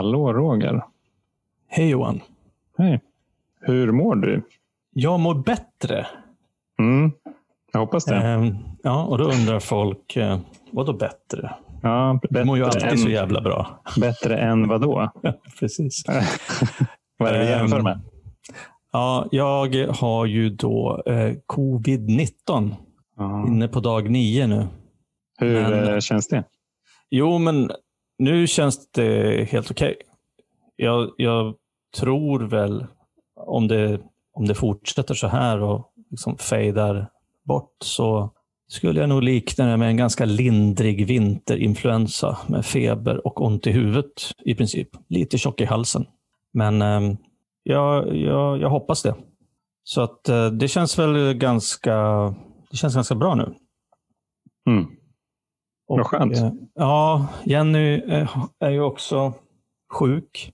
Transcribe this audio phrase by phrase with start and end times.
[0.00, 0.82] Hallå Roger.
[1.68, 2.20] Hej Johan.
[2.78, 3.00] Hej.
[3.60, 4.42] Hur mår du?
[4.92, 6.06] Jag mår bättre.
[6.78, 7.12] Mm,
[7.72, 8.16] jag hoppas det.
[8.16, 10.38] Ehm, ja, och då undrar folk, eh,
[10.72, 11.54] vad då bättre?
[11.82, 13.82] Ja, Du mår ju bättre alltid så än, jävla bra.
[14.00, 15.10] bättre än vad då?
[15.60, 16.02] Precis.
[17.18, 18.00] vad är det vi jämför Ehm, med?
[18.92, 22.70] Ja, jag har ju då eh, covid-19
[23.16, 23.46] Ja.
[23.46, 24.66] inne på dag nio nu.
[25.38, 26.44] Hur men- eh, känns det?
[27.10, 27.70] Jo, men
[28.20, 29.96] nu känns det helt okej.
[30.76, 31.54] Jag, jag
[31.96, 32.86] tror väl
[33.36, 34.00] om det,
[34.32, 37.10] om det fortsätter så här och liksom fejdar
[37.44, 38.30] bort så
[38.68, 43.70] skulle jag nog likna det med en ganska lindrig vinterinfluensa med feber och ont i
[43.70, 44.88] huvudet i princip.
[45.08, 46.06] Lite tjock i halsen.
[46.52, 47.16] Men eh,
[47.62, 49.14] jag, jag, jag hoppas det.
[49.84, 51.94] Så att eh, det känns väl ganska,
[52.70, 53.54] det känns ganska bra nu.
[54.66, 54.99] Mm.
[55.90, 56.36] Och, Vad skönt.
[56.36, 59.32] eh, Ja, Jenny eh, är ju också
[59.92, 60.52] sjuk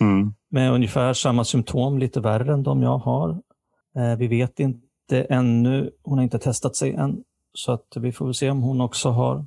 [0.00, 0.34] Mm.
[0.50, 3.30] med ungefär samma symptom, lite värre än de jag har.
[3.98, 8.24] Eh, Vi vet inte ännu, hon har inte testat sig än, så att vi får
[8.24, 9.46] väl se om hon också har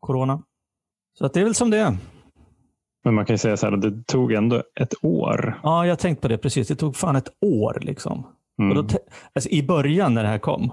[0.00, 0.42] corona.
[1.18, 1.96] Så att det är väl som det är.
[3.04, 5.60] Men man kan ju säga så här, det tog ändå ett år.
[5.62, 6.68] Ja, jag har tänkt på det precis.
[6.68, 7.78] Det tog fan ett år.
[7.80, 8.26] liksom.
[8.58, 8.70] Mm.
[8.70, 8.98] Och då te-
[9.34, 10.72] alltså, I början när det här kom,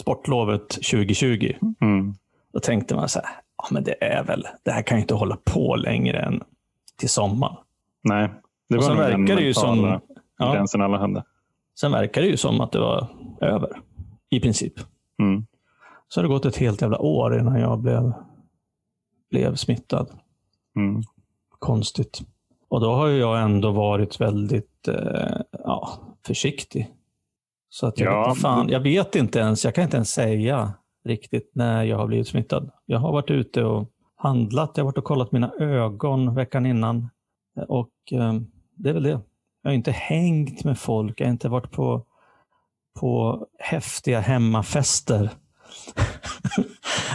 [0.00, 2.14] sportlovet 2020, Mm.
[2.52, 5.14] Då tänkte man så här, ja, men det är väl, det här kan ju inte
[5.14, 6.42] hålla på längre än
[6.98, 7.56] till sommaren.
[8.02, 8.30] Nej,
[8.68, 10.00] det Och var sen nog verkar det ju som-
[10.38, 10.52] Ja.
[10.52, 11.24] gränsen alla hade.
[11.80, 13.06] Sen verkar det ju som att det var
[13.40, 13.80] över,
[14.30, 14.72] i princip.
[15.18, 15.46] Mm.
[16.08, 18.12] Så har det gått ett helt jävla år innan jag blev,
[19.30, 20.10] blev smittad.
[20.76, 21.02] Mm.
[21.58, 22.20] Konstigt.
[22.68, 26.90] Och då har ju jag ändå varit väldigt eh, ja, försiktig.
[27.68, 28.28] Så att jag, Ja.
[28.28, 30.72] vet, fan, jag vet inte ens, jag kan inte ens säga
[31.04, 32.70] riktigt när jag har blivit smittad.
[32.86, 37.08] Jag har varit ute och handlat, jag har varit och kollat mina ögon veckan innan.
[37.68, 38.34] Och eh,
[38.76, 39.20] det är väl det.
[39.62, 42.06] Jag har inte hängt med folk, jag har inte varit på,
[43.00, 45.30] på häftiga hemmafester.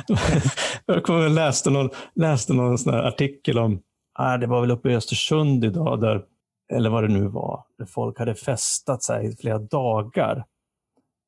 [0.86, 3.82] jag kommer läste någon, läste någon sån här artikel om,
[4.14, 6.24] ah, det var väl uppe i Östersund idag, där,
[6.74, 10.46] eller vad det nu var, där folk hade festat sig i flera dagar.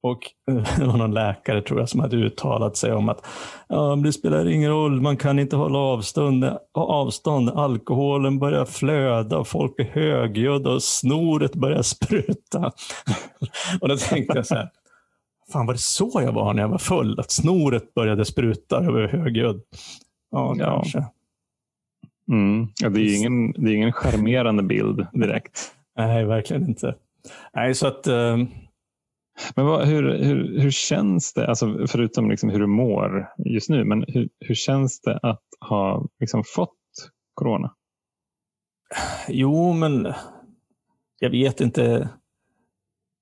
[0.03, 0.19] Och
[0.77, 3.25] det var någon läkare tror jag som hade uttalat sig om att
[3.67, 7.49] ja, det spelar ingen roll, man kan inte hålla avstånd, avstånd.
[7.49, 12.71] Alkoholen börjar flöda och folk är högljudda och snoret börjar spruta.
[13.81, 14.69] och då tänkte jag så här,
[15.53, 17.19] fan var det så jag var när jag var full?
[17.19, 19.61] Att snoret började spruta över högljudd?
[20.31, 20.79] Ja, Ja.
[20.81, 21.05] kanske.
[22.31, 22.67] Mm.
[22.81, 25.71] Ja, det är ingen, det är ingen charmerande bild direkt.
[25.97, 26.95] Nej, verkligen inte.
[27.55, 28.07] Nej, så att...
[28.07, 28.37] eh,
[29.55, 33.83] Men vad, hur, hur, hur känns det, alltså förutom liksom hur du mår just nu,
[33.85, 36.73] men hur, hur känns det att ha liksom fått
[37.33, 37.73] corona?
[39.27, 40.13] Jo, men
[41.19, 42.09] jag vet inte.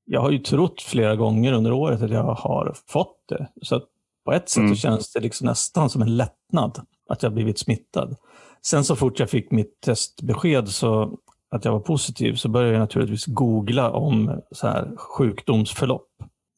[0.05, 3.47] Jag har ju trott flera gånger under året att jag har fått det.
[3.61, 3.81] Så
[4.25, 4.75] på ett sätt Mm.
[4.75, 8.15] så känns det liksom nästan som en lättnad att jag blivit smittad.
[8.61, 11.17] Sen så fort jag fick mitt testbesked så
[11.55, 16.07] att jag var positiv så började jag naturligtvis googla om så här sjukdomsförlopp.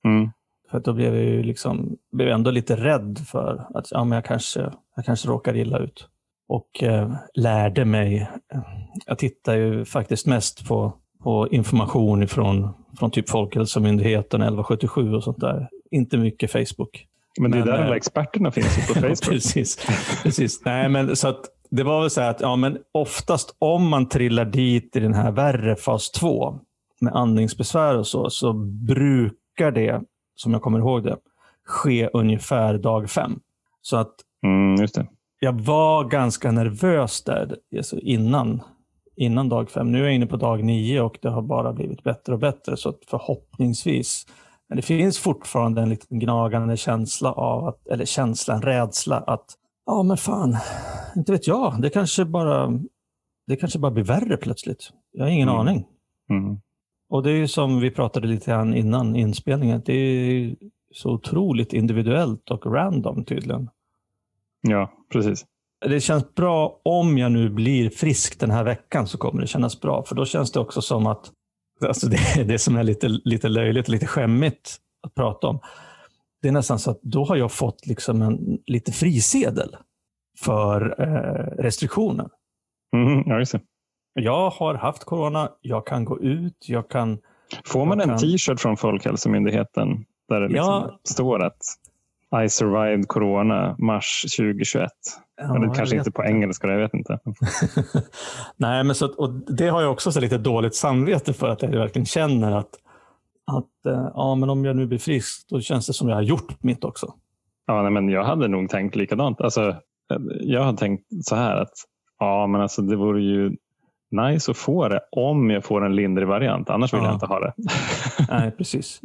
[0.05, 0.29] Mm.
[0.71, 4.15] För att då blev jag ju liksom, blev ändå lite rädd för att ja, men
[4.15, 6.07] jag, kanske, jag kanske råkar illa ut.
[6.49, 8.21] Och eh, lärde mig.
[8.53, 8.59] eh,
[9.05, 10.93] Jag tittar ju faktiskt mest på,
[11.23, 12.69] på information från,
[12.99, 15.69] från typ Folkhälsomyndigheten, 1177 och sånt där.
[15.91, 17.05] Inte mycket Facebook.
[17.39, 19.21] Men det är Men, där eh, alla experterna finns på Facebook.
[19.25, 19.87] precis.
[20.23, 20.61] precis.
[20.65, 24.09] Nej, men så att det var väl så här att ja, men oftast om man
[24.09, 26.59] trillar dit i den här värre fas 2
[27.01, 28.53] med andningsbesvär och så, så
[28.87, 30.01] brukar det,
[30.35, 31.17] som jag kommer ihåg det,
[31.65, 33.39] ske ungefär dag fem.
[33.81, 34.13] Så att
[34.43, 34.87] Mm,
[35.39, 38.61] jag var ganska nervös där alltså innan,
[39.15, 39.91] innan dag fem.
[39.91, 42.77] Nu är jag inne på dag nio och det har bara blivit bättre och bättre.
[42.77, 44.27] Så att förhoppningsvis.
[44.67, 49.45] Men det finns fortfarande en liten gnagande känsla av, att, eller känsla, en rädsla att,
[49.87, 50.57] ja men fan,
[51.15, 51.81] inte vet jag.
[51.81, 52.79] Det kanske bara,
[53.47, 54.89] det kanske bara blir värre plötsligt.
[55.11, 55.59] Jag har ingen Mm.
[55.59, 55.85] aning.
[56.29, 56.57] Mm.
[57.09, 59.81] Och det är ju som vi pratade lite grann innan inspelningen.
[59.85, 60.55] Det är
[60.93, 63.69] så otroligt individuellt och random tydligen.
[64.61, 65.45] Ja, precis.
[65.85, 69.81] Det känns bra om jag nu blir frisk den här veckan så kommer det kännas
[69.81, 70.03] bra.
[70.03, 71.31] För då känns det också som att,
[71.85, 75.59] alltså det, det som är lite, lite löjligt och lite skämmigt att prata om.
[76.41, 79.75] Det är nästan så att då har jag fått liksom en lite frisedel
[80.39, 82.29] för eh, restriktioner.
[82.95, 83.61] Mm, ja, just det.
[84.13, 87.17] Jag har haft corona, jag kan gå ut, jag kan...
[87.65, 90.99] Får man en kan- t-shirt från Folkhälsomyndigheten där det liksom Ja.
[91.03, 91.61] står att
[92.45, 94.89] I survived corona mars 2021?
[95.41, 97.19] Ja, Eller kanske inte på engelska, jag vet inte.
[98.55, 101.69] Nej, men så, och det har jag också så lite dåligt samvete för att jag
[101.69, 102.69] verkligen känner att,
[103.51, 106.21] att eh, ja, men om jag nu blir frisk, då känns det som jag har
[106.21, 107.13] gjort mitt också.
[107.67, 109.41] Ja, nej, men jag hade nog tänkt likadant.
[109.41, 109.75] Alltså,
[110.41, 111.73] jag har tänkt så här att
[112.19, 113.55] ja, men alltså, det vore ju
[114.11, 116.69] nice att få det om jag får en lindrig variant.
[116.69, 117.05] Annars vill ja.
[117.05, 117.53] jag inte ha det.
[118.29, 119.01] Nej, precis.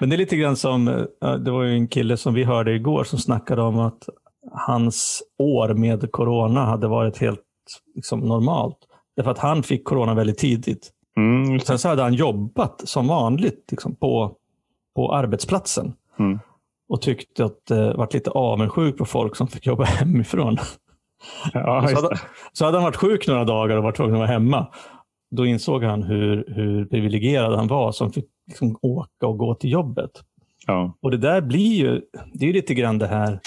[0.00, 1.06] Men det är lite grann som,
[1.44, 4.08] det var ju en kille som vi hörde igår som snackade om att
[4.52, 7.40] hans år med corona hade varit helt
[7.94, 8.78] liksom, normalt.
[9.16, 10.90] Därför att han fick corona väldigt tidigt.
[11.16, 11.60] Mm.
[11.60, 14.36] Sen så hade han jobbat som vanligt liksom, på,
[14.96, 15.92] på arbetsplatsen.
[16.18, 16.38] Mm.
[16.88, 20.56] Och tyckte att det eh, var lite avundsjuk på folk som fick jobba hemifrån.
[21.52, 22.20] Ja, så, hade,
[22.52, 24.66] så hade han varit sjuk några dagar och varit tvungen att vara hemma.
[25.30, 29.70] Då insåg han hur, hur privilegierad han var som fick liksom åka och gå till
[29.70, 30.10] jobbet.
[30.66, 30.98] Ja.
[31.00, 32.00] Och det där blir ju,
[32.32, 33.40] det är lite grann det här,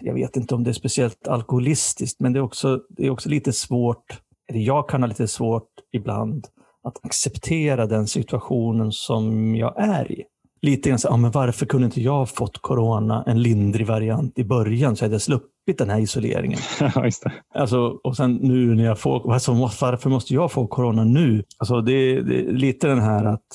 [0.00, 3.28] jag vet inte om det är speciellt alkoholistiskt, men det är också, det är också
[3.28, 4.20] lite svårt,
[4.50, 6.46] eller jag kan ha lite svårt ibland,
[6.84, 10.24] att acceptera den situationen som jag är i.
[10.62, 14.44] Lite grann så, ja, men varför kunde inte jag fått corona, en lindrig variant i
[14.44, 16.58] början, så hade jag sluppit den här isoleringen.
[16.94, 17.32] Ja, just det.
[17.54, 21.44] Alltså, och sen nu när jag får, alltså, varför måste jag få corona nu?
[21.58, 23.46] Alltså, det, det är lite den här att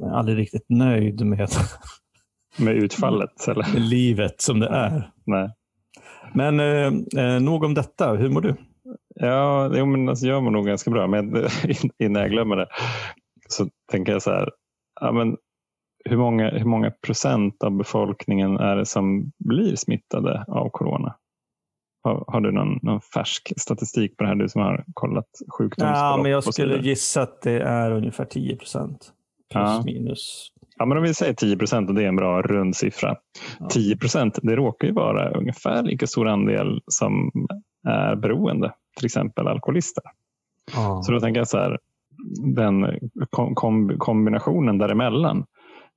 [0.00, 1.48] jag är aldrig riktigt nöjd med
[2.56, 3.48] med utfallet?
[3.48, 3.72] Eller?
[3.72, 5.10] Med livet som det är.
[5.24, 5.50] Nej.
[6.34, 8.12] Men eh, eh, nog om detta.
[8.12, 8.54] Hur mår du?
[9.20, 11.06] Ja, jo, men alltså, jag mår nog ganska bra.
[11.06, 11.34] Men
[11.98, 12.66] innan jag glömmer det
[13.48, 14.50] så tänker jag så här.
[15.00, 15.36] Ja, men
[16.04, 21.16] hur, många, hur många procent av befolkningen är det som blir smittade av corona?
[22.02, 25.28] Har, har du någon, någon, färsk statistik på det här, du som har kollat
[25.58, 25.96] sjukdomsförlopp?
[25.96, 29.12] Ja, men jag skulle gissa att det är ungefär 10 procent.
[29.52, 29.82] Plus ja.
[29.84, 33.16] minus Ja, men om vi säger 10 procent och det är en bra rund siffra.
[33.60, 33.68] Ja.
[33.68, 37.30] 10 procent, det råkar ju vara ungefär lika stor andel som
[37.88, 40.04] är beroende, till exempel alkoholister.
[40.74, 41.02] Ja.
[41.02, 41.78] Så då tänker jag så här,
[42.54, 42.98] den
[43.54, 45.44] kom, kombinationen däremellan,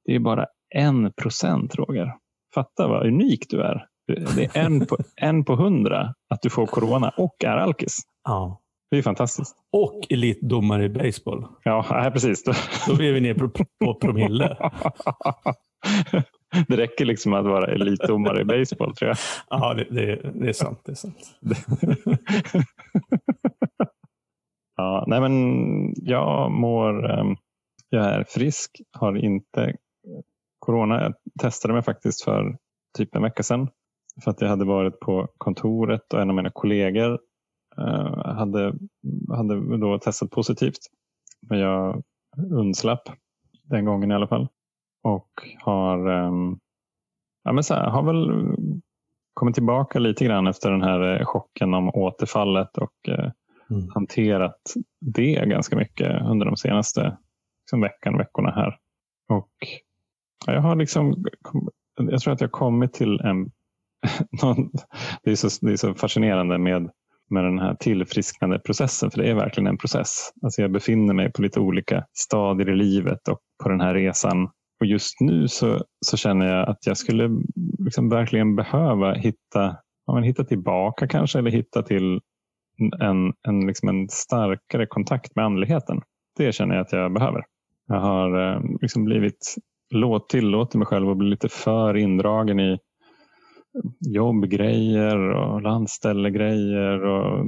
[0.05, 2.15] det är bara en procent Roger.
[2.53, 3.85] Fatta vad unik du är.
[4.07, 7.97] Det är en på, en på hundra att du får corona och är alkis.
[8.23, 8.61] Ja.
[8.91, 9.55] Det är fantastiskt.
[9.71, 11.47] Och elitdomare i baseball.
[11.63, 12.43] Ja, precis.
[12.87, 13.49] Då är vi ner på,
[13.85, 14.57] på promille.
[16.67, 19.17] Det räcker liksom att vara elitdomare i baseball tror jag.
[19.49, 20.81] Ja, det, det, det är sant.
[20.85, 21.37] Det är sant.
[24.77, 27.35] ja, nej men jag mår, ehm,
[27.89, 29.75] jag är frisk, har inte
[30.59, 31.03] corona.
[31.03, 32.57] Jag testade mig faktiskt för
[32.97, 33.67] typ en vecka sedan.
[34.23, 37.19] För att jag hade varit på kontoret och en av mina kollegor
[37.79, 38.73] Eh, hade,
[39.29, 40.79] hade då testat positivt.
[41.41, 42.03] Men jag
[42.51, 43.09] undslapp
[43.63, 44.47] den gången i alla fall.
[45.03, 45.29] Och
[45.59, 46.59] har, ehm,
[47.43, 48.55] ja, men så här, har väl
[49.33, 53.31] kommit tillbaka lite grann efter den här chocken om återfallet och eh,
[53.69, 53.89] mm.
[53.93, 54.61] hanterat
[55.15, 57.17] det ganska mycket under de senaste
[57.61, 58.77] liksom, veckan, veckorna här.
[59.29, 59.51] Och
[60.45, 61.25] ja, jag har liksom,
[61.95, 63.51] jag tror att jag kommit till en,
[65.23, 66.89] det, är så, det är så fascinerande med
[67.29, 69.11] med den här tillfrisknande processen.
[69.11, 70.31] För det är verkligen en process.
[70.43, 74.49] Alltså jag befinner mig på lite olika stadier i livet och på den här resan.
[74.79, 77.29] Och just nu så, så känner jag att jag skulle
[77.79, 82.19] liksom verkligen behöva hitta, ja, men hitta tillbaka kanske eller hitta till
[82.99, 86.01] en, en, liksom en starkare kontakt med andligheten.
[86.37, 87.43] Det känner jag att jag behöver.
[87.87, 89.55] Jag har eh, liksom blivit
[89.93, 92.77] låt, tillåtit mig själv att bli lite för indragen i
[93.99, 97.47] jobbgrejer och landställegrejer och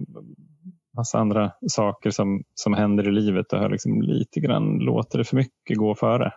[0.97, 5.23] massa andra saker som, som händer i livet och har liksom lite grann låter det
[5.23, 6.33] för mycket gå före.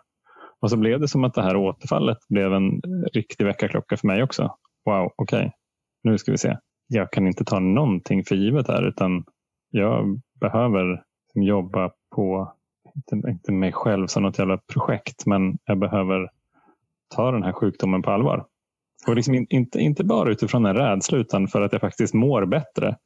[0.65, 2.81] Och så blev det som att det här återfallet blev en
[3.13, 4.43] riktig väckarklocka för mig också.
[4.85, 5.51] Wow, okej, okay.
[6.03, 6.57] nu ska vi se.
[6.87, 9.25] Jag kan inte ta någonting för givet här utan
[9.71, 11.03] jag behöver
[11.35, 12.53] jobba på,
[12.97, 16.29] inte, inte mig själv som något jävla projekt, men jag behöver
[17.15, 18.47] ta den här sjukdomen på allvar.
[19.07, 22.47] Och liksom in, inte, inte bara utifrån en rädsla utan för att jag faktiskt mår
[22.47, 22.97] bättre.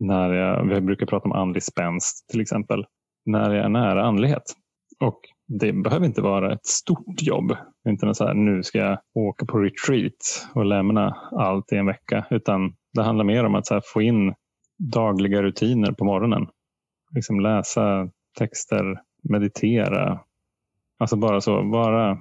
[0.00, 2.84] När jag, vi brukar prata om andlig spänst till exempel.
[3.26, 4.42] När jag är nära andlighet.
[5.00, 5.20] Och
[5.58, 7.56] det behöver inte vara ett stort jobb.
[7.88, 12.26] Inte så här, nu ska jag åka på retreat och lämna allt i en vecka.
[12.30, 14.34] Utan det handlar mer om att här, få in
[14.78, 16.46] dagliga rutiner på morgonen.
[17.14, 20.20] Liksom läsa texter, meditera.
[20.98, 22.18] Alltså bara så, bara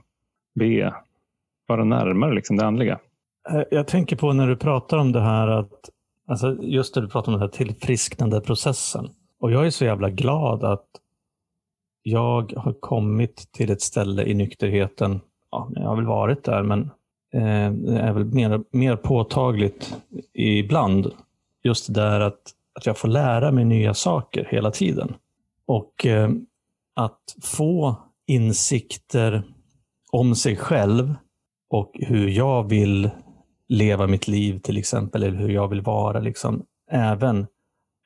[0.59, 0.93] be.
[1.67, 3.00] Vara närmare liksom det andliga.
[3.50, 5.89] Eh, jag tänker på när du pratar om det här att,
[6.27, 9.09] alltså just när du pratar om den här tillfrisknande processen.
[9.39, 10.88] Och jag är så jävla glad att
[12.03, 15.22] jag har kommit till ett ställe i nykterheten.
[15.51, 16.81] Ja, jag har väl varit där, men
[17.34, 19.98] eh, det är väl mer, mer påtagligt
[20.34, 21.12] ibland
[21.63, 22.41] just det där att,
[22.74, 25.15] att jag får lära mig nya saker hela tiden.
[25.65, 26.29] Och eh,
[26.96, 27.96] att få
[28.27, 29.43] insikter
[30.12, 31.15] om sig själv
[31.70, 33.10] och hur jag vill
[33.67, 37.48] leva mitt liv till exempel, eller hur jag vill vara, liksom, även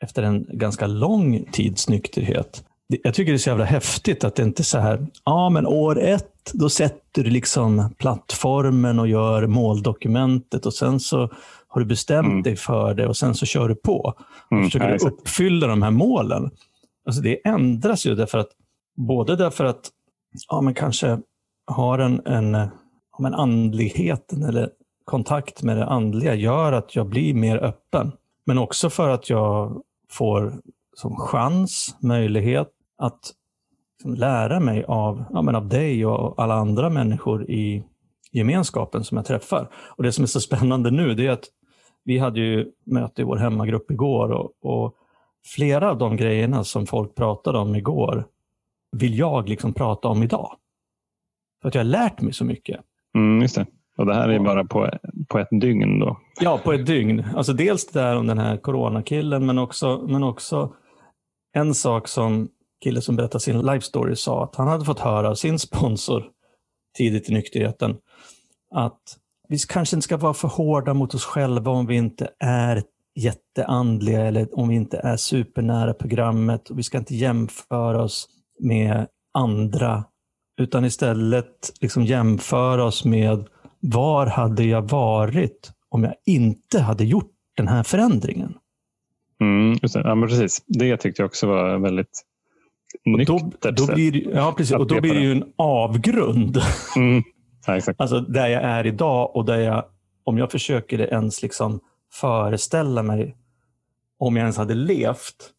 [0.03, 2.63] efter en ganska lång tids nykterhet.
[2.87, 5.67] Jag tycker det är så jävla häftigt att det inte är så här, ja men
[5.67, 11.29] år ett, då sätter du liksom plattformen och gör måldokumentet och sen så
[11.67, 12.43] har du bestämt mm.
[12.43, 14.13] dig för det och sen så kör du på.
[14.45, 16.51] Och mm, försöker ja, uppfylla de här målen.
[17.05, 18.49] Alltså det ändras ju därför att,
[18.97, 19.89] både därför att
[20.49, 21.19] ja, men kanske
[21.67, 24.69] har en, en, ja, men andligheten eller
[25.05, 28.11] kontakt med det andliga gör att jag blir mer öppen.
[28.45, 30.53] Men också för att jag får
[30.95, 33.33] som chans, möjlighet att
[34.05, 37.83] liksom lära mig av, ja, men av dig och alla andra människor i
[38.31, 39.69] gemenskapen som jag träffar.
[39.73, 41.45] Och Det som är så spännande nu det är att
[42.03, 44.95] vi hade ju möte i vår hemmagrupp igår och, och
[45.55, 48.25] flera av de grejerna som folk pratade om igår
[48.91, 50.55] vill jag liksom prata om idag.
[51.61, 52.79] För att jag har lärt mig så mycket.
[53.15, 53.65] Mm, just det.
[53.97, 54.89] Och det här är bara på,
[55.27, 56.19] på ett dygn då?
[56.39, 57.25] Ja, på ett dygn.
[57.35, 60.73] Alltså dels det där om den här coronakillen, men också, men också
[61.53, 62.49] en sak som
[62.85, 66.23] kille som berättade sin life story sa att han hade fått höra av sin sponsor
[66.97, 67.95] tidigt i nykterheten
[68.75, 69.01] att
[69.47, 72.83] vi kanske inte ska vara för hårda mot oss själva om vi inte är
[73.15, 76.69] jätteandliga eller om vi inte är supernära programmet.
[76.69, 78.27] Och vi ska inte jämföra oss
[78.59, 80.03] med andra
[80.61, 83.47] utan istället liksom jämföra oss med
[83.79, 88.57] var hade jag varit om jag inte hade gjort den här förändringen?
[89.41, 89.77] Mm.
[89.81, 90.63] Ja, men precis.
[90.67, 92.23] Det tyckte jag också var väldigt
[93.05, 93.61] nyktert.
[93.61, 94.75] Då, då blir, ja, precis.
[94.75, 96.57] Och då blir det ju en avgrund.
[96.97, 97.23] Mm.
[97.67, 97.93] Ja.
[97.97, 99.85] Alltså där jag är idag och där jag,
[100.23, 101.79] om jag försöker ens liksom
[102.11, 103.37] föreställa mig
[104.17, 105.51] om jag ens hade levt,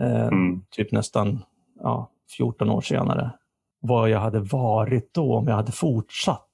[0.00, 0.62] eh, mm.
[0.70, 1.42] typ nästan
[1.80, 3.30] ja, 14 år senare,
[3.80, 6.48] vad jag hade varit då om jag hade fortsatt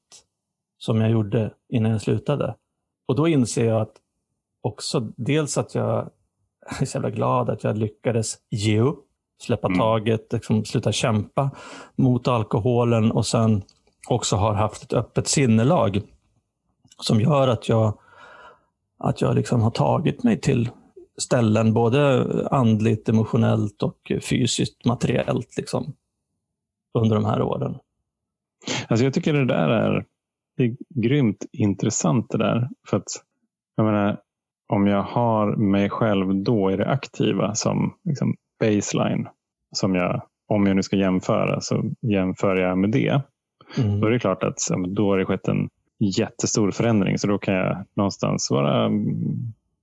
[0.79, 2.55] som jag gjorde innan jag slutade.
[3.09, 3.97] Och då inser jag att
[4.63, 6.11] också dels att jag
[6.81, 9.07] är så jävla glad att jag lyckades ge upp,
[9.43, 9.79] släppa mm.
[9.79, 11.51] taget, liksom sluta kämpa
[11.97, 13.63] mot alkoholen och sen
[14.09, 16.01] också har haft ett öppet sinnelag
[16.99, 17.99] som gör att jag,
[18.99, 20.71] att jag liksom har tagit mig till
[21.19, 25.93] ställen, både andligt, emotionellt och fysiskt, materiellt, liksom,
[26.99, 27.79] under de här åren.
[28.89, 30.05] Alltså jag tycker det där är
[30.57, 32.69] det är grymt intressant det där.
[32.89, 33.09] För att,
[33.77, 34.21] jag menar,
[34.69, 39.29] om jag har mig själv då i det aktiva som liksom baseline,
[39.73, 43.23] som jag, om jag nu ska jämföra, så jämför jag med det.
[43.79, 44.01] Mm.
[44.01, 45.69] Då är det klart att då har det skett en
[46.19, 47.19] jättestor förändring.
[47.19, 48.91] Så då kan jag någonstans vara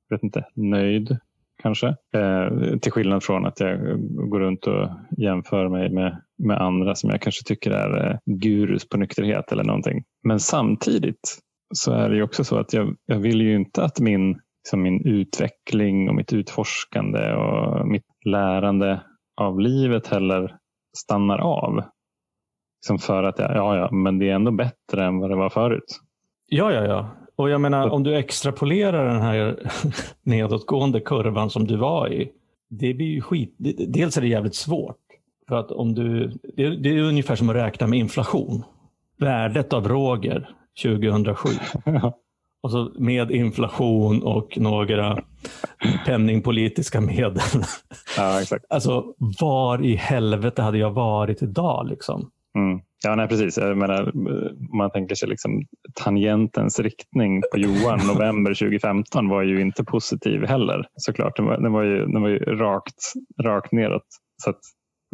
[0.09, 1.17] vet inte, nöjd
[1.63, 1.88] kanske.
[1.88, 3.79] Eh, till skillnad från att jag
[4.29, 8.89] går runt och jämför mig med, med andra som jag kanske tycker är eh, gurus
[8.89, 10.03] på nykterhet eller någonting.
[10.24, 11.39] Men samtidigt
[11.75, 15.05] så är det också så att jag, jag vill ju inte att min, liksom min
[15.05, 19.01] utveckling och mitt utforskande och mitt lärande
[19.41, 20.57] av livet heller
[20.97, 21.83] stannar av.
[22.81, 25.49] Liksom för att jag, ja, ja, men det är ändå bättre än vad det var
[25.49, 25.99] förut.
[26.47, 27.09] Ja, ja, ja.
[27.35, 29.59] Och jag menar, om du extrapolerar den här
[30.23, 32.31] nedåtgående kurvan som du var i.
[32.69, 33.55] Det blir ju skit.
[33.88, 34.97] Dels är det jävligt svårt.
[35.47, 38.63] För att om du, det är, det är ungefär som att räkna med inflation.
[39.17, 40.49] Värdet av Roger
[40.83, 41.49] 2007.
[42.63, 45.18] Och så med inflation och några
[46.06, 47.63] penningpolitiska medel.
[48.18, 48.66] Ja, exakt.
[48.70, 51.88] Alltså, var i helvete hade jag varit idag?
[51.89, 52.32] Liksom?
[52.58, 52.82] Mm.
[53.04, 53.58] Ja, nej, precis.
[53.58, 54.12] Jag menar,
[54.78, 55.51] man tänker sig liksom
[55.94, 61.36] tangentens riktning på Johan november 2015 var ju inte positiv heller såklart.
[61.36, 63.13] Den var, den var, ju, den var ju rakt,
[63.44, 64.06] rakt neråt.
[64.44, 64.60] Så, att,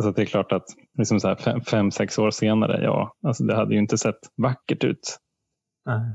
[0.01, 0.65] så att det är klart att
[0.97, 4.19] liksom så här fem, fem, sex år senare, ja, alltså det hade ju inte sett
[4.37, 5.17] vackert ut.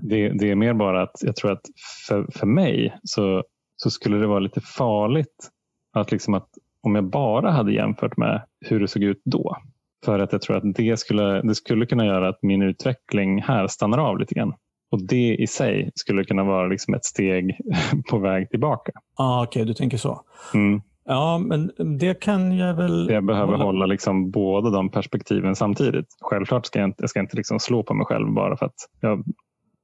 [0.02, 1.66] Det, det, är mer bara att jag tror att
[2.08, 3.44] för, för mig så,
[3.76, 5.50] så skulle det vara lite farligt
[5.92, 6.48] att, liksom att
[6.82, 9.56] om jag bara hade jämfört med hur det såg ut då
[10.04, 13.66] för att jag tror att det skulle, det skulle kunna göra att min utveckling här
[13.66, 14.54] stannar av lite grann.
[14.90, 17.56] Och det i sig skulle kunna vara liksom ett steg
[18.10, 18.92] på väg tillbaka.
[19.16, 20.20] Ah, Okej, okay, du tänker så.
[20.54, 20.82] Mm.
[21.04, 23.10] Ja, men det kan jag väl...
[23.10, 26.06] Jag behöver hålla, hålla liksom båda de perspektiven samtidigt.
[26.20, 28.74] Självklart ska jag inte, jag ska inte liksom slå på mig själv bara för att
[29.00, 29.24] jag,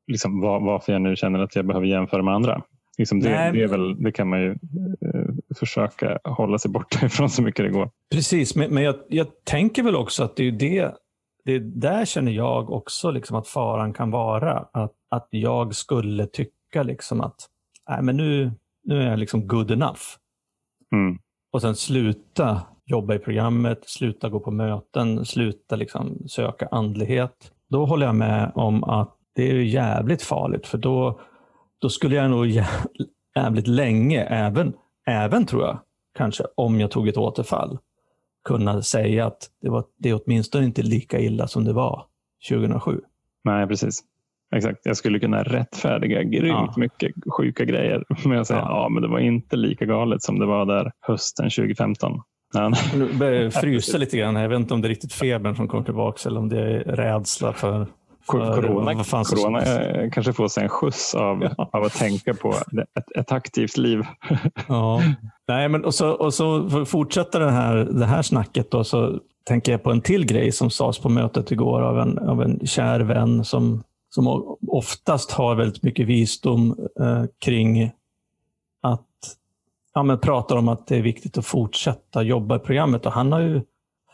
[0.06, 2.62] liksom, var, varför jag nu känner att jag behöver jämföra med andra.
[2.98, 7.42] Liksom det, det, väl, det kan man ju eh, försöka hålla sig borta ifrån så
[7.42, 7.90] mycket det går.
[8.12, 10.94] Precis, men, men jag, jag tänker väl också att det är det,
[11.44, 14.66] det där känner jag också liksom att faran kan vara.
[14.72, 17.36] Att, att jag skulle tycka liksom att
[17.88, 18.52] nej, men nu,
[18.84, 20.00] nu är jag liksom good enough.
[20.92, 21.18] Mm.
[21.52, 27.52] Och sen sluta jobba i programmet, sluta gå på möten, sluta liksom söka andlighet.
[27.68, 31.20] Då håller jag med om att det är jävligt farligt för då,
[31.78, 32.46] då skulle jag nog
[33.36, 34.72] jävligt länge, även,
[35.06, 35.78] även tror jag,
[36.18, 37.78] kanske om jag tog ett återfall,
[38.44, 42.04] kunna säga att det, var, det är åtminstone inte lika illa som det var
[42.50, 43.00] 2007.
[43.44, 44.02] Nej, precis.
[44.54, 44.80] Exakt.
[44.84, 46.74] Jag skulle kunna rättfärdiga grymt ja.
[46.76, 48.82] mycket sjuka grejer med att säga ja.
[48.82, 52.20] ja, men det var inte lika galet som det var där hösten 2015.
[52.94, 54.36] Nu börjar jag frysa lite grann.
[54.36, 56.78] Jag vet inte om det är riktigt febern som kommer tillbaka eller om det är
[56.78, 57.86] rädsla för
[58.26, 61.70] Corona, corona kanske får sig en skjuts av, ja.
[61.72, 62.54] av att tänka på
[62.94, 64.02] ett, ett aktivt liv.
[64.68, 65.02] ja.
[65.48, 69.72] Nej, men och så, och så fortsätta det här, det här snacket då, så tänker
[69.72, 73.00] jag på en till grej som sades på mötet igår av en, av en kär
[73.00, 77.90] vän som, som oftast har väldigt mycket visdom eh, kring
[78.82, 79.06] att
[79.94, 83.06] ja, men pratar om att det är viktigt att fortsätta jobba i programmet.
[83.06, 83.62] Och han har ju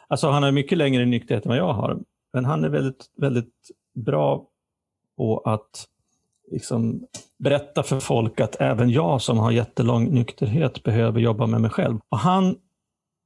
[0.09, 1.99] alltså han har mycket längre nykterhet än vad jag har.
[2.33, 3.55] Men han är väldigt, väldigt
[3.95, 4.47] bra
[5.17, 5.89] på att
[6.51, 7.07] liksom
[7.39, 11.99] berätta för folk att även jag som har jättelång nykterhet behöver jobba med mig själv.
[12.09, 12.57] Och han,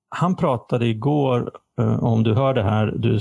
[0.09, 3.19] han pratade igår, eh, om du hör det här, du,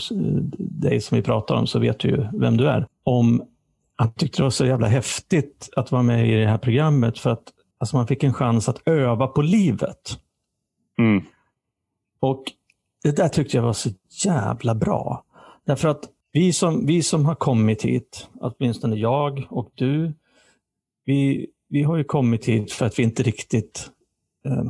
[0.58, 3.44] dig som vi pratar om, så vet du ju vem du är, om
[3.96, 7.30] han tyckte det var så jävla häftigt att vara med i det här programmet för
[7.30, 10.20] att alltså man fick en chans att öva på livet.
[10.98, 11.24] Mm.
[12.20, 12.44] Och
[13.04, 13.90] det där tyckte jag var så
[14.26, 15.24] jävla bra.
[15.66, 20.14] Därför att vi som, vi som har kommit hit, åtminstone jag och du,
[21.06, 23.92] vi, vi har ju kommit hit för att vi inte riktigt...
[24.46, 24.64] Eh,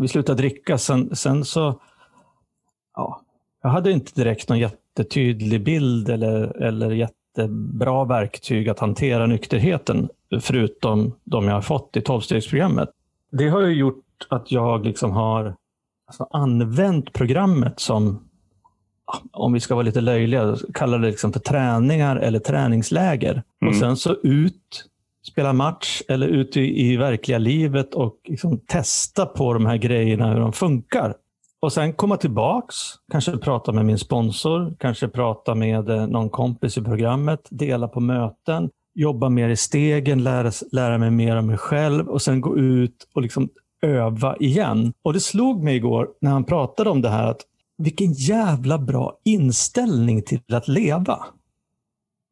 [0.00, 0.78] vi slutade dricka.
[0.78, 1.80] Sen, sen så...
[2.94, 3.20] Ja,
[3.62, 10.08] jag hade inte direkt någon jättetydlig bild eller, eller jättebra verktyg att hantera nykterheten,
[10.40, 12.88] förutom de jag har fått i tolvstegsprogrammet.
[13.30, 15.56] Det har ju gjort att jag liksom har
[16.06, 18.28] alltså, använt programmet som
[19.32, 23.32] om vi ska vara lite löjliga, kalla det liksom för träningar eller träningsläger.
[23.32, 23.70] Mm.
[23.70, 24.84] Och sen så ut,
[25.32, 30.32] spela match eller ut i, i verkliga livet och liksom testa på de här grejerna,
[30.32, 31.14] hur de funkar.
[31.60, 32.76] Och sen komma tillbaks,
[33.12, 38.00] kanske prata med min sponsor, kanske prata med eh, någon kompis i programmet, dela på
[38.00, 42.58] möten, jobba mer i stegen, lära, lära mig mer om mig själv och sen gå
[42.58, 43.48] ut och liksom
[43.82, 44.92] öva igen.
[45.02, 47.40] Och det slog mig igår när han pratade om det här att
[47.78, 51.24] vilken jävla bra inställning till att leva.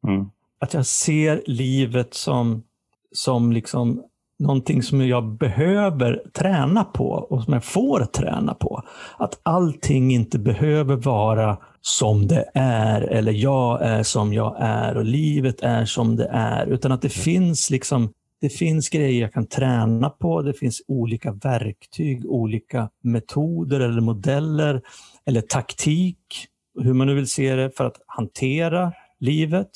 [0.07, 0.29] Mm.
[0.59, 2.63] Att jag ser livet som,
[3.11, 4.03] som liksom
[4.39, 8.81] någonting som jag behöver träna på och som jag får träna på.
[9.17, 15.05] Att allting inte behöver vara som det är eller jag är som jag är och
[15.05, 16.65] livet är som det är.
[16.65, 17.23] Utan att det mm.
[17.23, 20.41] finns liksom det finns grejer jag kan träna på.
[20.41, 24.81] Det finns olika verktyg, olika metoder eller modeller
[25.27, 26.47] eller taktik,
[26.81, 29.69] hur man nu vill se det, för att hantera livet.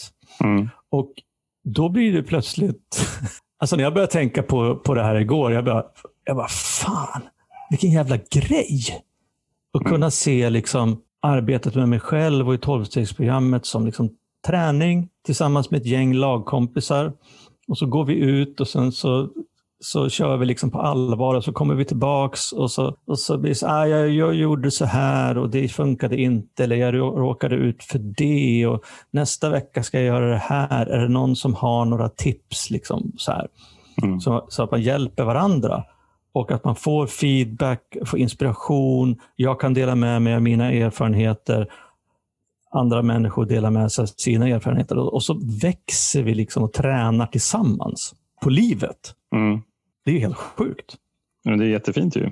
[0.43, 0.69] Mm.
[0.89, 1.13] Och
[1.63, 3.07] då blir det plötsligt...
[3.59, 5.83] Alltså när jag började tänka på, på det här igår, jag bara,
[6.23, 7.21] jag bara, fan,
[7.69, 9.03] vilken jävla grej!
[9.73, 9.93] Att mm.
[9.93, 14.09] kunna se liksom arbetet med mig själv och i tolvstegsprogrammet som liksom
[14.47, 17.13] träning tillsammans med ett gäng lagkompisar.
[17.67, 19.29] Och så går vi ut och sen så
[19.79, 23.37] så kör vi liksom på allvar och så kommer vi tillbaks och så, och så
[23.37, 26.95] blir det så ah, jag, jag gjorde så här och det funkade inte eller jag
[26.95, 30.85] råkade ut för det och nästa vecka ska jag göra det här.
[30.85, 32.69] Är det någon som har några tips?
[32.69, 33.47] Liksom, så, här.
[34.03, 34.19] Mm.
[34.19, 35.83] Så, så, att man hjälper varandra
[36.33, 39.19] och att man får feedback, får inspiration.
[39.35, 41.67] Jag kan dela med mig av mina erfarenheter.
[42.71, 47.27] Andra människor delar med sig av sina erfarenheter och, så växer vi liksom och tränar
[47.27, 49.13] tillsammans på livet.
[49.35, 49.61] Mm.
[50.07, 50.95] Det är helt sjukt.
[51.43, 52.31] det är jättefint ju.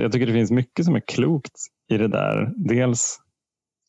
[0.00, 1.52] Jag tycker det finns mycket som är klokt
[1.92, 2.52] i det där.
[2.56, 3.18] Dels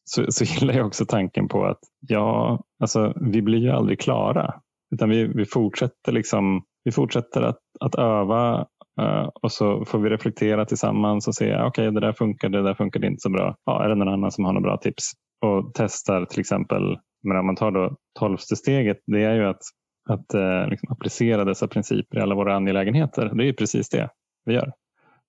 [0.04, 4.54] så, så gillar jag också tanken på att ja, alltså, vi blir ju aldrig klara.
[4.95, 8.60] Utan vi, vi fortsätter, liksom, vi fortsätter att, att öva
[9.02, 12.63] uh, och så får vi reflektera tillsammans och se, okej okay, det där funkar, det
[12.63, 13.56] där funkar inte så bra.
[13.65, 15.12] Ja, är det någon annan som har några bra tips?
[15.45, 19.62] Och testar till exempel, men om man tar då tolfte steget, det är ju att
[20.10, 23.32] att eh, liksom applicera dessa principer i alla våra angelägenheter.
[23.36, 24.10] Det är precis det
[24.46, 24.74] vi gör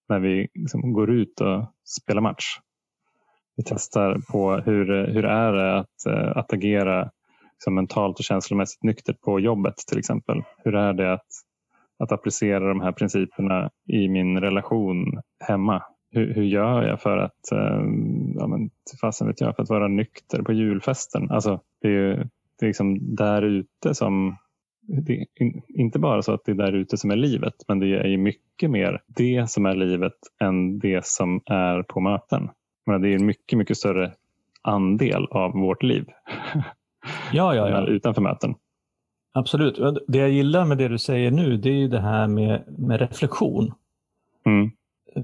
[0.09, 2.45] när vi liksom går ut och spelar match.
[3.57, 7.11] Vi testar på hur, hur är det att, eh, att agera
[7.53, 10.43] liksom mentalt och känslomässigt nyktert på jobbet till exempel.
[10.59, 11.27] Hur är det att,
[11.99, 15.83] att applicera de här principerna i min relation hemma?
[16.11, 17.83] Hur, hur gör jag för att, eh,
[18.35, 21.31] ja, men, fasen vet jag, för att vara nykter på julfesten?
[21.31, 24.37] Alltså, det är ju det är liksom där ute som
[24.89, 25.27] är
[25.69, 28.17] inte bara så att det är där ute som är livet, men det är ju
[28.17, 32.51] mycket mer det som är livet än det som är på möten.
[32.87, 34.13] Men det är en mycket, mycket större
[34.63, 36.07] andel av vårt liv.
[37.33, 37.87] Ja, ja, ja.
[37.87, 38.55] Utanför möten.
[39.33, 39.79] Absolut.
[40.09, 43.01] Det jag gillar med det du säger nu, det är ju det här med, med
[43.01, 43.73] reflektion.
[44.47, 44.71] Mm.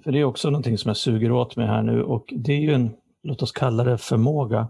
[0.02, 2.60] För det är också någonting som jag suger åt mig här nu och det är
[2.60, 2.90] ju en,
[3.22, 4.68] låt oss kalla det förmåga,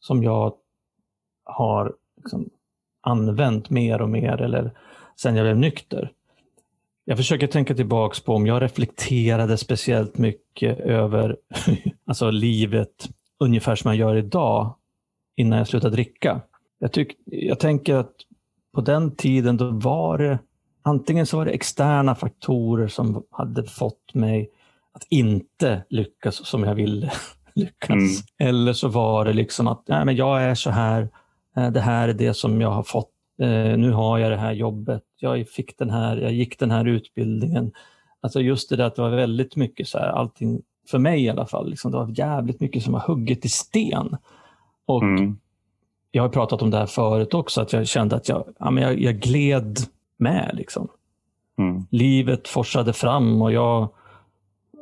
[0.00, 0.54] som jag
[1.44, 2.50] har liksom
[3.00, 4.72] använt mer och mer eller
[5.20, 6.12] sen jag blev nykter.
[7.04, 11.36] Jag försöker tänka tillbaks på om jag reflekterade speciellt mycket över
[12.06, 13.08] alltså livet
[13.40, 14.74] ungefär som jag gör idag
[15.36, 16.40] innan jag slutade dricka.
[16.78, 18.14] Jag, tyck, jag tänker att
[18.74, 20.38] på den tiden då var det
[20.82, 24.50] antingen så var det externa faktorer som hade fått mig
[24.92, 27.12] att inte lyckas som jag ville
[27.54, 27.90] lyckas.
[27.90, 28.10] Mm.
[28.38, 31.08] Eller så var det liksom att nej, men jag är så här,
[31.66, 35.02] det här är det som jag har fått, eh, nu har jag det här jobbet,
[35.16, 37.72] jag fick den här, jag gick den här utbildningen.
[38.20, 41.28] Alltså just det där att det var väldigt mycket så här, allting, för mig i
[41.28, 44.16] alla fall, liksom, det var jävligt mycket som var hugget i sten.
[44.86, 45.38] Och mm.
[46.10, 48.82] Jag har pratat om det här förut också, att jag kände att jag, ja, men
[48.82, 49.78] jag, jag gled
[50.16, 50.50] med.
[50.54, 50.88] Liksom.
[51.58, 51.86] Mm.
[51.90, 53.88] Livet forsade fram och jag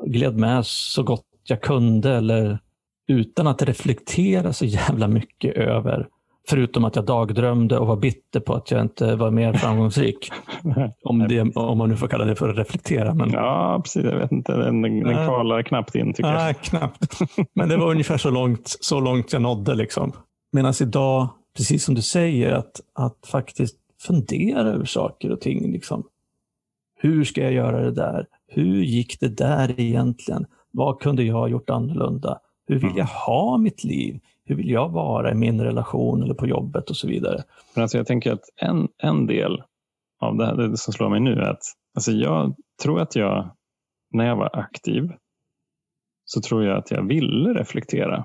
[0.06, 2.58] gled med så gott jag kunde eller
[3.06, 6.08] utan att reflektera så jävla mycket över
[6.48, 10.30] Förutom att jag dagdrömde och var bitter på att jag inte var mer framgångsrik.
[11.04, 13.14] om, det, om man nu får kalla det för att reflektera.
[13.14, 13.30] Men...
[13.30, 14.04] Ja, precis.
[14.04, 14.52] Jag vet inte.
[14.52, 16.61] Den, den kvalar knappt in tycker Nej, jag.
[16.61, 17.18] knappt.
[17.54, 19.74] Men det var ungefär så långt, så långt jag nådde.
[19.74, 20.12] Liksom.
[20.52, 25.72] Medan idag, precis som du säger, att, att faktiskt fundera över saker och ting.
[25.72, 26.04] Liksom.
[26.98, 28.26] Hur ska jag göra det där?
[28.48, 30.46] Hur gick det där egentligen?
[30.70, 32.38] Vad kunde jag ha gjort annorlunda?
[32.66, 32.98] Hur vill mm.
[32.98, 34.20] jag ha mitt liv?
[34.46, 37.42] Hur vill jag vara i min relation eller på jobbet och så vidare?
[37.74, 39.62] Men alltså jag tänker att en, en del
[40.20, 41.62] av det, här, det som slår mig nu är att
[41.94, 43.50] alltså jag tror att jag,
[44.14, 45.12] när jag var aktiv,
[46.24, 48.24] så tror jag att jag ville reflektera.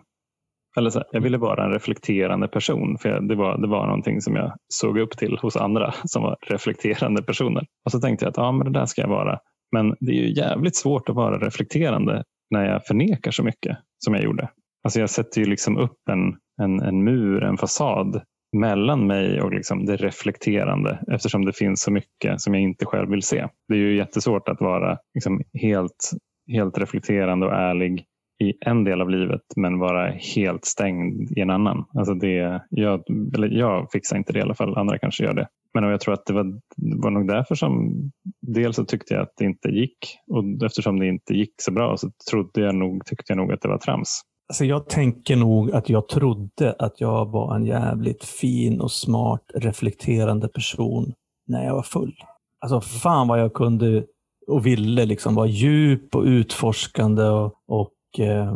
[0.78, 2.98] Eller så här, jag ville vara en reflekterande person.
[2.98, 6.24] För jag, det, var, det var någonting som jag såg upp till hos andra som
[6.24, 7.66] var reflekterande personer.
[7.86, 9.40] Och så tänkte jag att ja, men det där ska jag vara.
[9.72, 14.14] Men det är ju jävligt svårt att vara reflekterande när jag förnekar så mycket som
[14.14, 14.50] jag gjorde.
[14.84, 18.22] Alltså jag sätter ju liksom upp en, en, en mur, en fasad
[18.58, 23.10] mellan mig och liksom det reflekterande eftersom det finns så mycket som jag inte själv
[23.10, 23.48] vill se.
[23.68, 26.12] Det är ju jättesvårt att vara liksom helt,
[26.52, 28.06] helt reflekterande och ärlig
[28.44, 31.86] i en del av livet men vara helt stängd i en annan.
[31.94, 33.04] Alltså det, jag,
[33.36, 35.48] eller jag fixar inte det i alla fall, andra kanske gör det.
[35.74, 36.44] Men jag tror att det var,
[36.76, 37.94] det var nog därför som
[38.42, 41.98] dels så tyckte jag att det inte gick och eftersom det inte gick så bra
[41.98, 44.22] så trodde jag nog, tyckte jag nog att det var trams.
[44.52, 49.52] Alltså jag tänker nog att jag trodde att jag var en jävligt fin och smart
[49.54, 51.14] reflekterande person
[51.48, 52.14] när jag var full.
[52.60, 54.06] Alltså fan vad jag kunde
[54.48, 58.56] och ville liksom vara djup och utforskande och, och eh,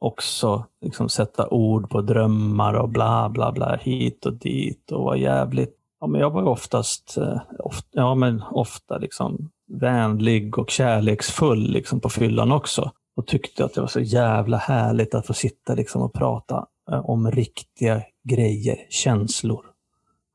[0.00, 5.16] också liksom sätta ord på drömmar och bla bla bla hit och dit och vara
[5.16, 11.70] jävligt Ja, men jag var oftast, eh, ofta, ja, men ofta liksom vänlig och kärleksfull
[11.70, 15.74] liksom på fyllan också och tyckte att det var så jävla härligt att få sitta
[15.74, 19.64] liksom och prata eh, om riktiga grejer, känslor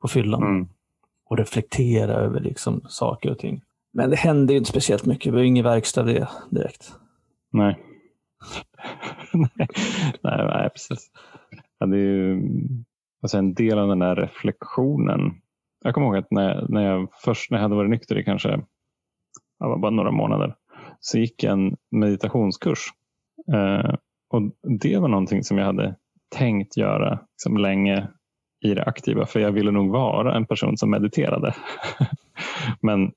[0.01, 0.43] på fyllan.
[0.43, 0.67] Mm.
[1.29, 3.61] Och reflektera över liksom saker och ting.
[3.93, 5.31] Men det hände inte speciellt mycket.
[5.31, 6.93] Det var ingen verkstad det direkt.
[7.51, 7.83] Nej.
[9.33, 9.67] nej,
[10.21, 11.11] nej, precis.
[11.79, 12.41] Ja, det är ju
[13.21, 15.41] alltså en del av den där reflektionen.
[15.83, 18.61] Jag kommer ihåg att när, när jag först när jag hade varit nykter i kanske
[19.59, 20.55] bara några månader
[20.99, 22.79] så gick jag en meditationskurs.
[23.53, 23.95] Eh,
[24.29, 24.41] och
[24.81, 25.95] Det var någonting som jag hade
[26.35, 28.07] tänkt göra liksom länge
[28.65, 31.55] i det aktiva, för jag ville nog vara en person som mediterade.
[32.81, 33.11] men,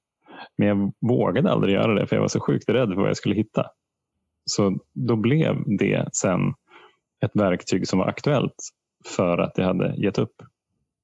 [0.59, 3.16] men jag vågade aldrig göra det, för jag var så sjukt rädd för vad jag
[3.16, 3.66] skulle hitta.
[4.45, 6.55] Så då blev det sen
[7.25, 8.69] ett verktyg som var aktuellt
[9.16, 10.43] för att jag hade gett upp.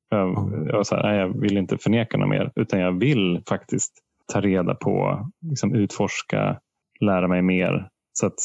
[0.09, 0.29] Jag,
[0.67, 3.93] jag, var så här, nej, jag vill inte förneka något mer, utan jag vill faktiskt
[4.33, 6.61] ta reda på, liksom utforska,
[7.01, 7.91] lära mig mer.
[8.13, 8.39] Så, att,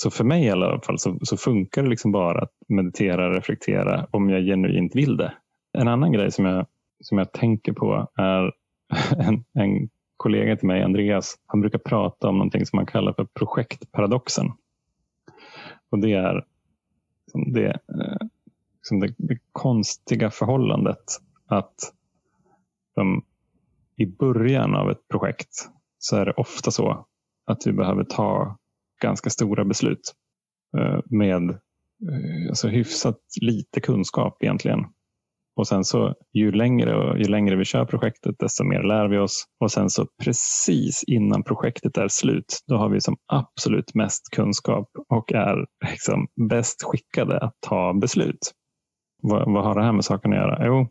[0.00, 3.34] så för mig i alla fall så, så funkar det liksom bara att meditera och
[3.34, 5.34] reflektera om jag genuint vill det.
[5.78, 6.66] En annan grej som jag,
[7.00, 8.52] som jag tänker på är
[9.28, 13.24] en, en kollega till mig, Andreas, han brukar prata om någonting som han kallar för
[13.24, 14.46] projektparadoxen.
[15.90, 16.44] Och det är
[17.26, 17.78] liksom det,
[18.76, 21.92] liksom det, det konstiga förhållandet att
[22.94, 23.24] de,
[23.96, 27.06] i början av ett projekt så är det ofta så
[27.46, 28.56] att vi behöver ta
[29.02, 30.14] ganska stora beslut
[30.78, 34.84] eh, med eh, alltså hyfsat lite kunskap egentligen.
[35.56, 39.44] Och sen så ju längre, ju längre vi kör projektet, desto mer lär vi oss.
[39.60, 44.88] Och sen så precis innan projektet är slut, då har vi som absolut mest kunskap
[45.08, 48.52] och är liksom bäst skickade att ta beslut.
[49.22, 50.66] Vad, vad har det här med saken att göra?
[50.66, 50.88] Jo,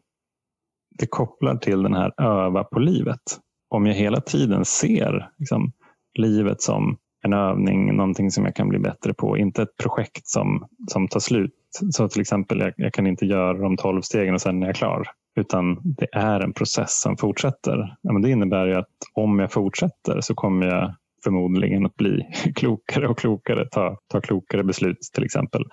[1.00, 3.40] det kopplar till den här öva på livet.
[3.70, 5.72] Om jag hela tiden ser liksom,
[6.20, 9.38] livet som en övning, någonting som jag kan bli bättre på.
[9.38, 11.56] Inte ett projekt som, som tar slut.
[11.92, 14.76] Så till exempel, jag, jag kan inte göra de tolv stegen och sen är jag
[14.76, 15.08] klar.
[15.36, 17.96] Utan det är en process som fortsätter.
[18.02, 22.28] Ja, men det innebär ju att om jag fortsätter så kommer jag förmodligen att bli
[22.56, 25.64] klokare och klokare, ta, ta klokare beslut till exempel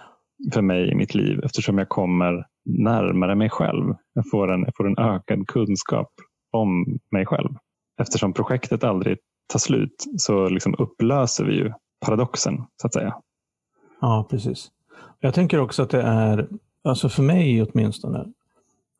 [0.53, 3.95] för mig i mitt liv eftersom jag kommer närmare mig själv.
[4.15, 6.09] Jag får en, jag får en ökad kunskap
[6.53, 7.51] om mig själv.
[8.01, 9.19] Eftersom projektet aldrig
[9.51, 11.73] tar slut så liksom upplöser vi ju
[12.07, 13.15] paradoxen så att säga.
[14.01, 14.71] Ja, precis.
[15.21, 16.49] Jag tänker också att det är,
[16.85, 18.27] alltså för mig åtminstone,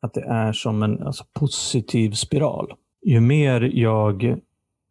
[0.01, 2.73] att det är som en alltså, positiv spiral.
[3.05, 4.39] Ju mer jag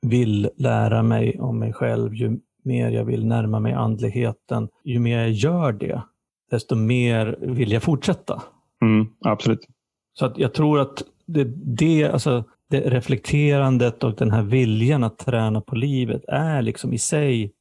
[0.02, 5.18] vill lära mig om mig själv, ju mer jag vill närma mig andligheten, ju mer
[5.18, 6.02] jag gör det,
[6.50, 8.42] desto mer vill jag fortsätta.
[8.82, 9.66] Mm, absolut.
[10.12, 11.44] Så att jag tror att det,
[11.76, 16.98] det, alltså, det reflekterandet och den här viljan att träna på livet är liksom i
[16.98, 17.52] sig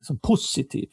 [0.00, 0.88] liksom positiv.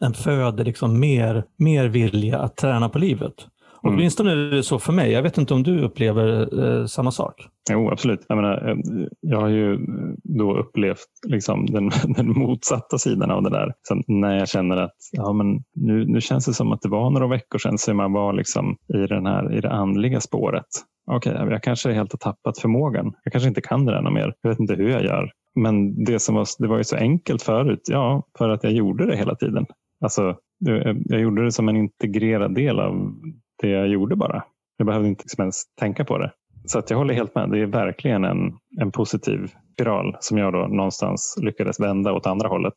[0.00, 3.46] Den föder liksom mer, mer vilja att träna på livet.
[3.84, 3.94] Mm.
[3.94, 5.12] Åtminstone är det så för mig.
[5.12, 7.48] Jag vet inte om du upplever eh, samma sak?
[7.70, 8.20] Jo, absolut.
[8.28, 8.76] Jag, menar, eh,
[9.20, 9.78] jag har ju
[10.24, 13.72] då upplevt liksom den, den motsatta sidan av det där.
[13.82, 17.10] Så när jag känner att ja, men nu, nu känns det som att det var
[17.10, 20.66] några veckor sedan som man var liksom i, den här, i det andliga spåret.
[21.10, 23.12] Okej, okay, jag kanske helt har tappat förmågan.
[23.24, 24.34] Jag kanske inte kan det ännu mer.
[24.42, 25.30] Jag vet inte hur jag gör.
[25.54, 27.80] Men det, som var, det var ju så enkelt förut.
[27.84, 29.66] Ja, för att jag gjorde det hela tiden.
[30.04, 33.14] Alltså, jag, jag gjorde det som en integrerad del av
[33.62, 34.44] det jag gjorde bara.
[34.76, 36.32] Jag behövde inte ens tänka på det.
[36.64, 37.50] Så att jag håller helt med.
[37.50, 42.48] Det är verkligen en, en positiv spiral som jag då någonstans lyckades vända åt andra
[42.48, 42.74] hållet.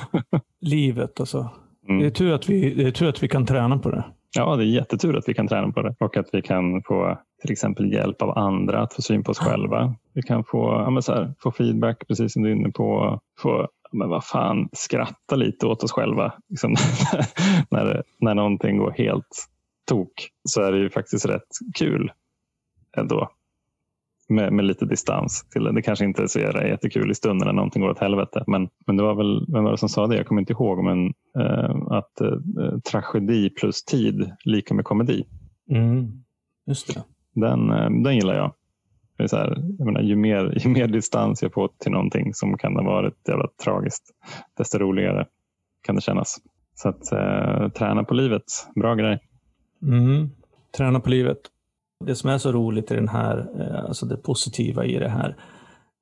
[0.60, 1.50] Livet alltså.
[1.88, 2.00] Mm.
[2.00, 4.04] Det, är tur att vi, det är tur att vi kan träna på det.
[4.36, 7.18] Ja, det är jättetur att vi kan träna på det och att vi kan få
[7.42, 9.94] till exempel hjälp av andra att få syn på oss själva.
[10.14, 13.20] Vi kan få, ja, här, få feedback, precis som du är inne på.
[13.38, 16.32] Få, men vad fan, skratta lite åt oss själva.
[16.48, 16.74] Liksom,
[17.70, 19.48] när, när någonting går helt
[19.86, 22.12] tok så är det ju faktiskt rätt kul
[22.96, 23.30] ändå.
[24.28, 25.72] Med, med lite distans till det.
[25.72, 28.44] Det kanske inte är så jättekul i stunden när någonting går åt helvete.
[28.46, 30.16] Men, men det var väl, vem var det som sa det?
[30.16, 30.84] Jag kommer inte ihåg.
[30.84, 31.06] Men
[31.38, 35.24] eh, att eh, tragedi plus tid lika med komedi.
[35.70, 36.24] Mm,
[36.66, 37.04] just det.
[37.34, 38.52] Den, eh, den gillar jag.
[39.16, 42.34] Det är så här, jag menar, ju, mer, ju mer distans jag får till någonting
[42.34, 44.10] som kan ha varit jävla tragiskt,
[44.56, 45.26] desto roligare
[45.82, 46.38] kan det kännas.
[46.74, 48.42] Så att eh, träna på livet,
[48.74, 49.20] bra grej.
[49.82, 50.30] Mm.
[50.76, 51.38] Träna på livet.
[52.04, 55.36] Det som är så roligt i den här, eh, alltså det positiva i det här,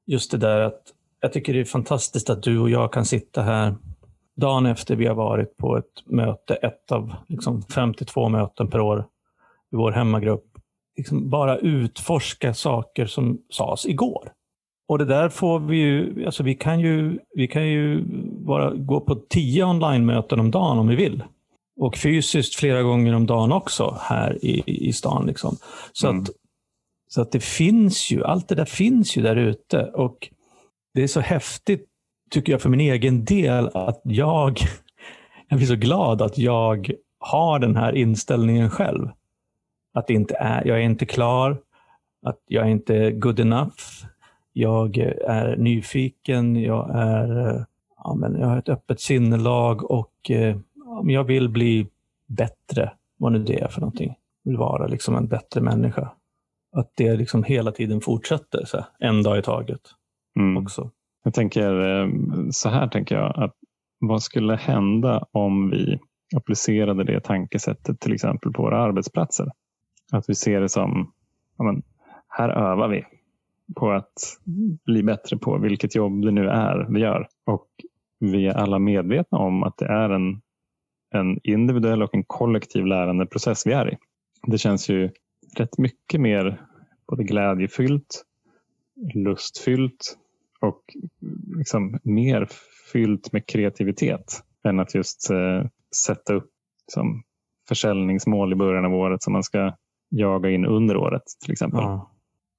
[0.07, 0.83] just det där att
[1.21, 3.75] jag tycker det är fantastiskt att du och jag kan sitta här
[4.37, 9.07] dagen efter vi har varit på ett möte, ett av liksom 52 möten per år
[9.73, 10.47] i vår hemmagrupp,
[10.97, 14.33] liksom bara utforska saker som sades igår.
[14.89, 18.05] Och det där får vi ju, alltså vi kan ju, vi kan ju
[18.47, 21.23] bara gå på tio online-möten om dagen om vi vill
[21.77, 25.27] och fysiskt flera gånger om dagen också här i, i stan.
[25.27, 25.57] Liksom.
[25.93, 26.23] Så, mm.
[26.23, 26.29] att,
[27.09, 29.85] så att det finns ju, allt det där finns ju där ute.
[29.85, 30.31] Och
[30.95, 31.89] det är så häftigt,
[32.31, 34.59] tycker jag för min egen del, att jag,
[35.49, 39.09] jag blir så glad att jag har den här inställningen själv.
[39.95, 41.59] Att det inte är, jag är inte klar,
[42.27, 43.83] att jag är inte good enough.
[44.53, 47.65] Jag är nyfiken, jag, är,
[47.97, 50.57] ja, men jag har ett öppet sinnelag och eh,
[50.99, 51.87] om jag vill bli
[52.27, 56.13] bättre, vad nu det är för någonting, vill vara liksom en bättre människa.
[56.77, 59.81] Att det liksom hela tiden fortsätter, så här, en dag i taget.
[60.37, 60.57] Mm.
[60.57, 60.91] också.
[61.25, 62.09] Jag tänker eh,
[62.51, 63.55] så här, tänker jag, att
[63.99, 65.99] vad skulle hända om vi
[66.37, 69.47] applicerade det tankesättet till exempel på våra arbetsplatser?
[70.13, 71.13] Att vi ser det som,
[71.59, 71.83] ja, men,
[72.29, 73.05] här övar vi
[73.77, 74.39] på att
[74.85, 77.29] bli bättre på vilket jobb det nu är vi gör.
[77.45, 77.67] Och
[78.21, 80.41] vi är alla medvetna om att det är en
[81.14, 83.96] en individuell och en kollektiv lärandeprocess vi är i.
[84.46, 85.11] Det känns ju
[85.57, 86.61] rätt mycket mer
[87.09, 88.24] både glädjefyllt,
[89.14, 90.16] lustfyllt
[90.61, 90.83] och
[91.57, 92.48] liksom mer
[92.92, 95.68] fyllt med kreativitet än att just eh,
[96.07, 96.50] sätta upp
[96.87, 97.22] liksom,
[97.68, 99.72] försäljningsmål i början av året som man ska
[100.11, 101.81] jaga in under året till exempel.
[101.81, 102.11] Ja.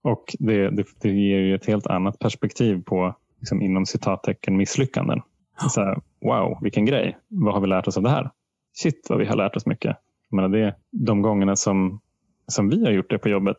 [0.04, 5.22] Och det, det, det, ger ju ett helt annat perspektiv på liksom, inom citattecken misslyckanden.
[5.70, 7.18] Så här, wow, vilken grej.
[7.28, 8.32] Vad har vi lärt oss av det här?
[8.76, 9.98] Shit vad vi har lärt oss mycket.
[10.30, 12.02] Jag menar det, de gångerna som
[12.48, 13.58] som vi har gjort det på jobbet.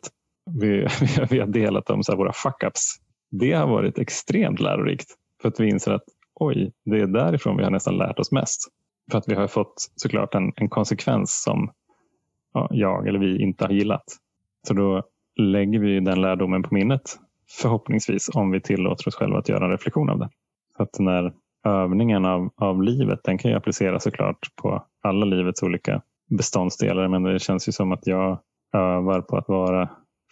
[0.59, 0.87] Vi,
[1.29, 2.95] vi har delat om så våra fuck-ups.
[3.31, 5.07] Det har varit extremt lärorikt.
[5.41, 6.03] För att vi inser att
[6.35, 8.67] oj, det är därifrån vi har nästan lärt oss mest.
[9.11, 11.71] För att vi har fått såklart en, en konsekvens som
[12.53, 14.03] ja, jag eller vi inte har gillat.
[14.67, 15.03] Så då
[15.35, 17.01] lägger vi den lärdomen på minnet.
[17.61, 20.29] Förhoppningsvis om vi tillåter oss själva att göra en reflektion av det.
[20.77, 21.33] Så att när
[21.65, 27.07] övningen av, av livet, den kan ju appliceras såklart på alla livets olika beståndsdelar.
[27.07, 28.39] Men det känns ju som att jag
[28.73, 29.89] övar på att vara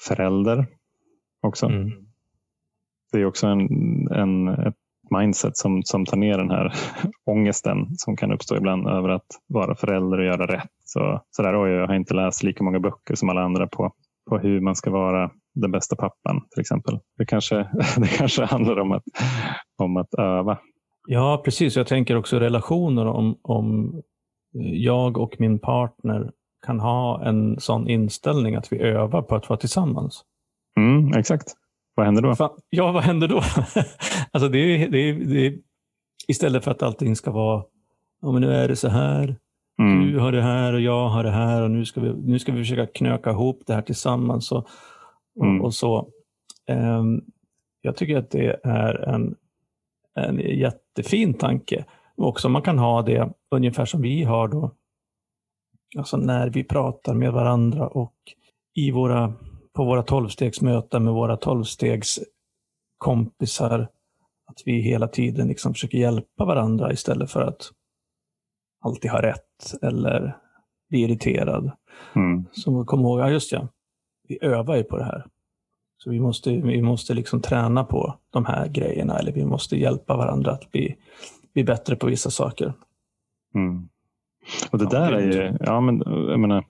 [0.07, 0.65] förälder
[1.41, 1.65] också.
[1.65, 1.91] Mm.
[3.11, 3.67] Det är också en,
[4.11, 4.75] en, ett
[5.09, 6.73] mindset som, som tar ner den här
[7.25, 10.71] ångesten som kan uppstå ibland över att vara förälder och göra rätt.
[10.83, 13.93] Så, så där, oj, jag har inte läst lika många böcker som alla andra på,
[14.29, 16.99] på hur man ska vara den bästa pappan till exempel.
[17.17, 17.55] Det kanske,
[17.97, 19.03] det kanske handlar om att,
[19.77, 20.57] om att öva.
[21.07, 21.75] Ja, precis.
[21.75, 24.01] Jag tänker också relationer om, om
[24.73, 26.31] jag och min partner
[26.65, 30.23] kan ha en sån inställning att vi övar på att vara tillsammans.
[30.77, 31.53] Mm, exakt.
[31.95, 32.55] Vad händer då?
[32.69, 33.35] Ja, vad händer då?
[34.31, 35.57] alltså det är, det är, det är,
[36.27, 37.63] istället för att allting ska vara,
[38.21, 39.35] ja men nu är det så här,
[39.79, 40.11] mm.
[40.11, 42.51] du har det här och jag har det här och nu ska vi, nu ska
[42.51, 44.51] vi försöka knöka ihop det här tillsammans.
[44.51, 44.67] Och,
[45.35, 45.61] och, mm.
[45.61, 46.09] och så.
[46.71, 47.21] Um,
[47.81, 49.35] jag tycker att det är en,
[50.15, 50.39] en
[50.95, 51.85] jättefin tanke.
[52.17, 54.71] Också man kan ha det ungefär som vi har då.
[55.97, 58.15] Alltså när vi pratar med varandra och
[58.75, 59.33] i våra
[59.73, 63.87] på våra tolvstegsmöten med våra tolvstegskompisar.
[64.47, 67.71] Att vi hela tiden liksom försöker hjälpa varandra istället för att
[68.81, 70.37] alltid ha rätt eller
[70.89, 71.71] bli irriterad.
[72.15, 72.45] Mm.
[72.51, 73.67] Så kom ihåg, ja just ja,
[74.27, 75.25] vi övar ju på det här.
[76.05, 80.17] Så vi måste, vi måste liksom träna på de här grejerna eller vi måste hjälpa
[80.17, 80.95] varandra att bli,
[81.53, 82.73] bli bättre på vissa saker.
[83.55, 83.89] Mm.
[84.71, 86.63] Och det ja, där är ju, ja men jag menar,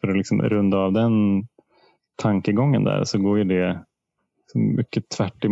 [0.00, 1.12] för att liksom runda av den
[2.22, 3.84] tankegången där så går ju det
[4.54, 5.42] mycket tvärt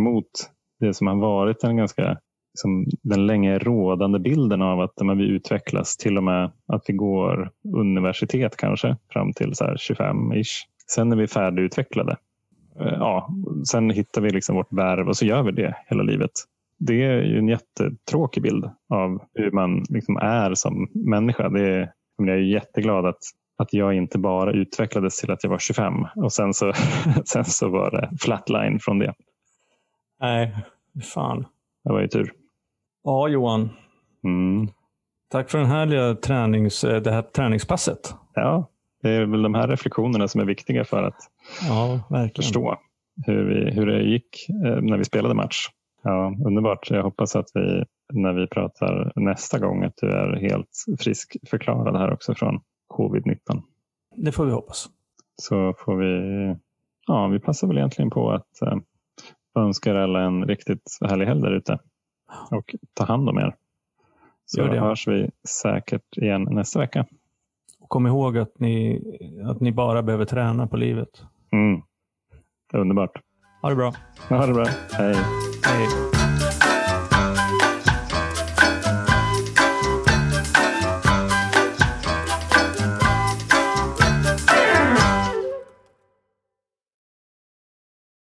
[0.79, 2.17] det som har varit den ganska
[2.53, 6.93] liksom, den länge rådande bilden av att men, vi utvecklas till och med att vi
[6.93, 10.65] går universitet kanske fram till 25-ish.
[10.95, 12.17] Sen är vi färdigutvecklade.
[12.79, 13.29] Eh, ja,
[13.71, 16.31] sen hittar vi liksom vårt värv och så gör vi det hela livet.
[16.77, 21.49] Det är ju en jättetråkig bild av hur man liksom är som människa.
[21.49, 23.19] Det är, jag är jätteglad att
[23.59, 26.73] att jag inte bara utvecklades till att jag var 25 och sen så,
[27.25, 29.13] sen så var det flatline från det.
[30.19, 30.55] Nej,
[31.13, 31.45] fan.
[31.83, 32.33] Det var ju tur.
[33.03, 33.69] Ja, Johan.
[34.23, 34.67] Mm.
[35.31, 38.15] Tack för den här tränings, det här träningspasset.
[38.33, 38.69] Ja,
[39.01, 41.17] det är väl de här reflektionerna som är viktiga för att
[41.67, 41.99] ja,
[42.35, 42.77] förstå
[43.25, 45.67] hur, vi, hur det gick eh, när vi spelade match.
[46.03, 46.91] Ja, underbart.
[46.91, 47.83] Jag hoppas att vi
[48.13, 53.61] när vi pratar nästa gång att du är helt frisk förklarad här också från covid-19.
[54.15, 54.89] Det får vi hoppas.
[55.35, 56.55] Så får vi,
[57.07, 58.77] ja, vi passar väl egentligen på att eh,
[59.55, 61.79] önska er alla en riktigt härlig helg där ute.
[62.51, 63.55] Och ta hand om er.
[64.45, 64.79] Så Gör det.
[64.79, 67.05] hörs vi säkert igen nästa vecka.
[67.89, 69.01] Kom ihåg att ni,
[69.45, 71.09] att ni bara behöver träna på livet.
[71.51, 71.81] Mm.
[72.73, 73.21] Underbart.
[73.61, 73.93] Ha det bra.
[74.29, 74.65] Ha det bra.
[74.91, 75.15] Hej.
[75.65, 76.18] Hej.